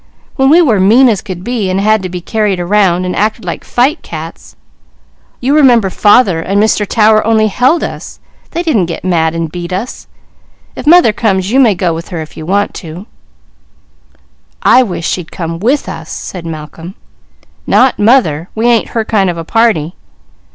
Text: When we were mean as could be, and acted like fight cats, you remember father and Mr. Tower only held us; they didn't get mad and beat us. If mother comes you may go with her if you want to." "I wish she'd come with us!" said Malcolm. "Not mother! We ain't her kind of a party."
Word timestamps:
When 0.35 0.49
we 0.49 0.63
were 0.63 0.79
mean 0.79 1.07
as 1.09 1.21
could 1.21 1.43
be, 1.43 1.69
and 1.69 1.79
acted 1.79 3.45
like 3.45 3.63
fight 3.63 4.01
cats, 4.01 4.55
you 5.39 5.55
remember 5.55 5.91
father 5.91 6.39
and 6.41 6.59
Mr. 6.59 6.87
Tower 6.87 7.23
only 7.23 7.49
held 7.49 7.83
us; 7.83 8.19
they 8.49 8.63
didn't 8.63 8.87
get 8.87 9.05
mad 9.05 9.35
and 9.35 9.51
beat 9.51 9.71
us. 9.71 10.07
If 10.75 10.87
mother 10.87 11.13
comes 11.13 11.51
you 11.51 11.59
may 11.59 11.75
go 11.75 11.93
with 11.93 12.09
her 12.09 12.19
if 12.19 12.35
you 12.35 12.47
want 12.47 12.73
to." 12.81 13.05
"I 14.63 14.81
wish 14.81 15.07
she'd 15.07 15.31
come 15.31 15.59
with 15.59 15.87
us!" 15.87 16.09
said 16.11 16.47
Malcolm. 16.47 16.95
"Not 17.67 17.99
mother! 17.99 18.49
We 18.55 18.65
ain't 18.65 18.87
her 18.97 19.05
kind 19.05 19.29
of 19.29 19.37
a 19.37 19.43
party." 19.43 19.93